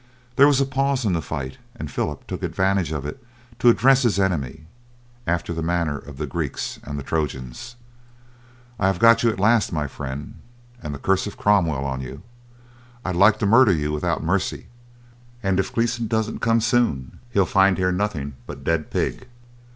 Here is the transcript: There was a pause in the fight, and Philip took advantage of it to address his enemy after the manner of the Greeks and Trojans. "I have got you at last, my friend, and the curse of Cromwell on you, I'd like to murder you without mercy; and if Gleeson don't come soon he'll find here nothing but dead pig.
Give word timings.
There 0.35 0.47
was 0.47 0.59
a 0.59 0.65
pause 0.65 1.05
in 1.05 1.13
the 1.13 1.21
fight, 1.21 1.59
and 1.75 1.91
Philip 1.91 2.25
took 2.25 2.41
advantage 2.41 2.91
of 2.91 3.05
it 3.05 3.23
to 3.59 3.69
address 3.69 4.01
his 4.01 4.19
enemy 4.19 4.65
after 5.27 5.53
the 5.53 5.61
manner 5.61 5.95
of 5.95 6.17
the 6.17 6.25
Greeks 6.25 6.79
and 6.83 7.05
Trojans. 7.05 7.75
"I 8.79 8.87
have 8.87 8.97
got 8.97 9.21
you 9.21 9.29
at 9.29 9.39
last, 9.39 9.71
my 9.71 9.85
friend, 9.85 10.39
and 10.81 10.95
the 10.95 10.97
curse 10.97 11.27
of 11.27 11.37
Cromwell 11.37 11.85
on 11.85 12.01
you, 12.01 12.23
I'd 13.05 13.15
like 13.15 13.37
to 13.37 13.45
murder 13.45 13.73
you 13.73 13.91
without 13.91 14.23
mercy; 14.23 14.65
and 15.43 15.59
if 15.59 15.71
Gleeson 15.71 16.07
don't 16.07 16.41
come 16.41 16.61
soon 16.61 17.19
he'll 17.29 17.45
find 17.45 17.77
here 17.77 17.91
nothing 17.91 18.33
but 18.47 18.63
dead 18.63 18.89
pig. 18.89 19.27